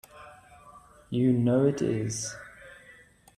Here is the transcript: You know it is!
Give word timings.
You 1.11 1.31
know 1.31 1.63
it 1.67 1.79
is! 1.83 2.35